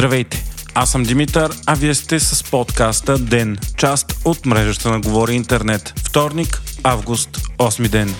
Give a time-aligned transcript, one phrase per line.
[0.00, 0.44] Здравейте!
[0.74, 5.92] Аз съм Димитър, а вие сте с подкаста ДЕН, част от мрежата на Говори Интернет.
[5.96, 8.14] Вторник, август, 8 ден.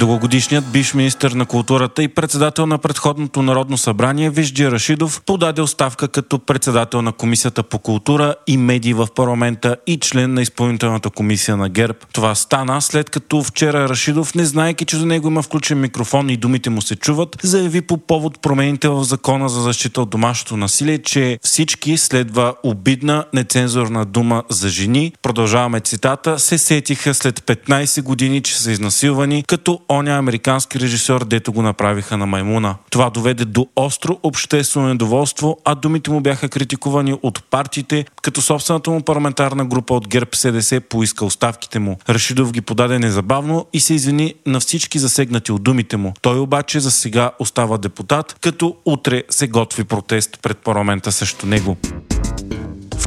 [0.00, 6.08] Дългогодишният биш министр на културата и председател на предходното Народно събрание Вижди Рашидов подаде оставка
[6.08, 11.56] като председател на Комисията по култура и медии в парламента и член на изпълнителната комисия
[11.56, 11.94] на ГЕРБ.
[12.12, 16.36] Това стана след като вчера Рашидов, не знаеки, че за него има включен микрофон и
[16.36, 20.98] думите му се чуват, заяви по повод промените в закона за защита от домашното насилие,
[20.98, 25.12] че всички следва обидна, нецензурна дума за жени.
[25.22, 31.52] Продължаваме цитата, се сетиха след 15 години, че са изнасилвани, като оня американски режисьор, дето
[31.52, 32.74] го направиха на Маймуна.
[32.90, 38.90] Това доведе до остро обществено недоволство, а думите му бяха критикувани от партиите, като собствената
[38.90, 41.98] му парламентарна група от ГЕРБ СДС поиска оставките му.
[42.08, 46.14] Рашидов ги подаде незабавно и се извини на всички засегнати от думите му.
[46.22, 51.76] Той обаче за сега остава депутат, като утре се готви протест пред парламента срещу него.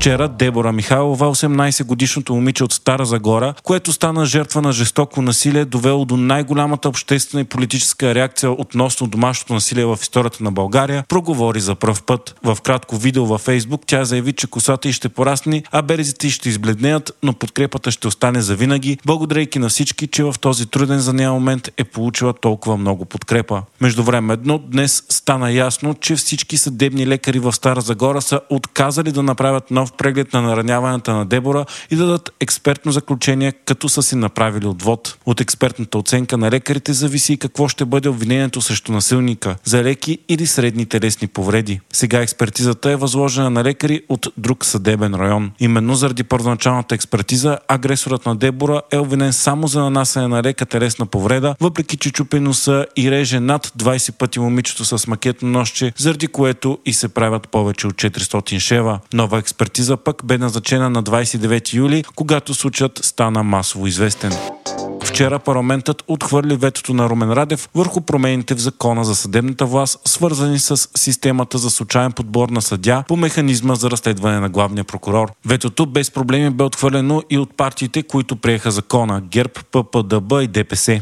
[0.00, 6.04] Вчера Дебора Михайлова, 18-годишното момиче от Стара Загора, което стана жертва на жестоко насилие, довело
[6.04, 11.74] до най-голямата обществена и политическа реакция относно домашното насилие в историята на България, проговори за
[11.74, 12.36] пръв път.
[12.44, 16.30] В кратко видео във Фейсбук тя заяви, че косата й ще порасне, а березите й
[16.30, 21.12] ще избледнеят, но подкрепата ще остане завинаги, благодарейки на всички, че в този труден за
[21.12, 23.62] нея момент е получила толкова много подкрепа.
[23.80, 29.70] Междувременно днес стана ясно, че всички съдебни лекари в Стара Загора са отказали да направят
[29.70, 34.66] нов преглед на нараняванията на Дебора и да дадат експертно заключение, като са си направили
[34.66, 35.18] отвод.
[35.26, 40.46] От експертната оценка на лекарите зависи какво ще бъде обвинението срещу насилника за леки или
[40.46, 41.80] средни телесни повреди.
[41.92, 45.52] Сега експертизата е възложена на лекари от друг съдебен район.
[45.60, 51.06] Именно заради първоначалната експертиза агресорът на Дебора е обвинен само за нанасяне на лека телесна
[51.06, 56.26] повреда, въпреки че чупи носа и реже над 20 пъти момичето с макетно нощче, заради
[56.28, 59.00] което и се правят повече от 400 шева.
[59.12, 64.32] Нова експертиза експертиза пък бе назначена на 29 юли, когато случаят стана масово известен.
[65.04, 70.58] Вчера парламентът отхвърли ветото на Румен Радев върху промените в закона за съдебната власт, свързани
[70.58, 75.32] с системата за случайен подбор на съдя по механизма за разследване на главния прокурор.
[75.46, 81.00] Ветото без проблеми бе отхвърлено и от партиите, които приеха закона ГЕРБ, ППДБ и ДПС.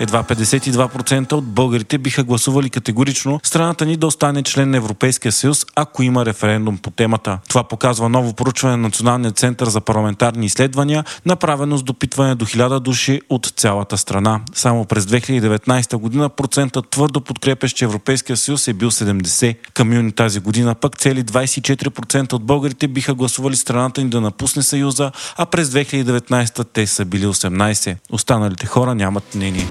[0.00, 5.66] Едва 52% от българите биха гласували категорично страната ни да остане член на Европейския съюз,
[5.76, 7.38] ако има референдум по темата.
[7.48, 12.80] Това показва ново проучване на Националния център за парламентарни изследвания, направено с допитване до 1000
[12.80, 14.40] души от цялата страна.
[14.54, 19.56] Само през 2019 година процентът твърдо подкрепящ, че Европейския съюз е бил 70.
[19.74, 24.62] Към юни тази година пък цели 24% от българите биха гласували страната ни да напусне
[24.62, 27.96] съюза, а през 2019 те са били 18.
[28.10, 29.70] Останалите хора нямат мнение.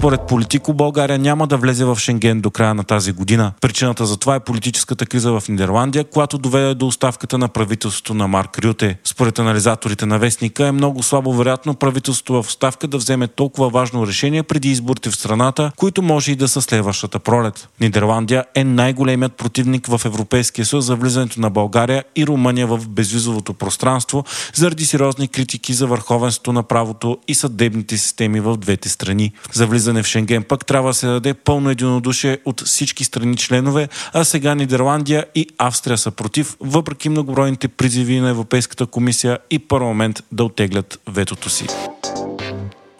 [0.00, 3.52] Според политико България няма да влезе в Шенген до края на тази година.
[3.60, 8.28] Причината за това е политическата криза в Нидерландия, която доведе до оставката на правителството на
[8.28, 8.98] Марк Рюте.
[9.04, 14.06] Според анализаторите на Вестника е много слабо вероятно правителството в оставка да вземе толкова важно
[14.06, 17.68] решение преди изборите в страната, които може и да са следващата пролет.
[17.80, 23.54] Нидерландия е най-големият противник в Европейския съюз за влизането на България и Румъния в безвизовото
[23.54, 24.24] пространство
[24.54, 29.32] заради сериозни критики за върховенството на правото и съдебните системи в двете страни.
[29.52, 33.36] За влизане влизане в Шенген пък трябва да се даде пълно единодушие от всички страни
[33.36, 39.58] членове, а сега Нидерландия и Австрия са против, въпреки многобройните призиви на Европейската комисия и
[39.58, 41.66] парламент да отеглят ветото си.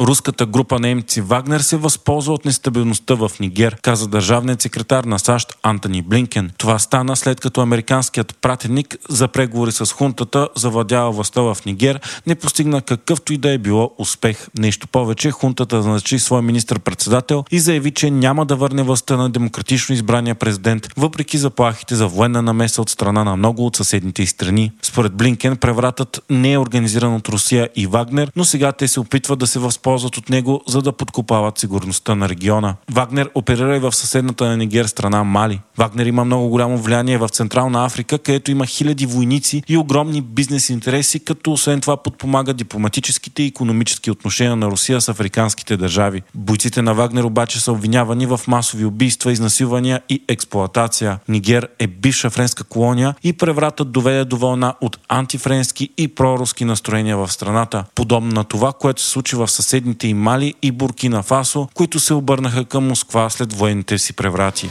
[0.00, 5.54] Руската група немци Вагнер се възползва от нестабилността в Нигер, каза държавният секретар на САЩ
[5.62, 6.50] Антони Блинкен.
[6.58, 12.34] Това стана след като американският пратеник за преговори с хунтата, завладява властта в Нигер, не
[12.34, 14.48] постигна какъвто и да е било успех.
[14.58, 19.94] Нещо повече, хунтата назначи свой министр-председател и заяви, че няма да върне властта на демократично
[19.94, 24.72] избрания президент, въпреки заплахите за военна намеса от страна на много от съседните страни.
[24.82, 29.38] Според Блинкен, превратът не е организиран от Русия и Вагнер, но сега те се опитват
[29.38, 32.74] да се възползват възползват от него, за да подкопават сигурността на региона.
[32.90, 35.60] Вагнер оперира и в съседната на Нигер страна Мали.
[35.78, 40.68] Вагнер има много голямо влияние в Централна Африка, където има хиляди войници и огромни бизнес
[40.68, 46.22] интереси, като освен това подпомага дипломатическите и економически отношения на Русия с африканските държави.
[46.34, 51.18] Бойците на Вагнер обаче са обвинявани в масови убийства, изнасилвания и експлоатация.
[51.28, 57.16] Нигер е бивша френска колония и превратът доведе до вълна от антифренски и проруски настроения
[57.16, 57.84] в страната.
[57.94, 62.00] Подобно на това, което се случи в съседните съседните и Мали и Буркина Фасо, които
[62.00, 64.70] се обърнаха към Москва след военните си преврати.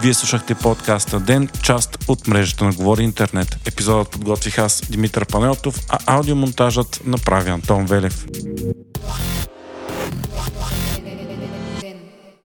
[0.00, 3.58] Вие слушахте подкаста Ден, част от мрежата на Говори Интернет.
[3.66, 8.26] Епизодът подготвих аз, Димитър Панелтов, а аудиомонтажът направи Антон Велев.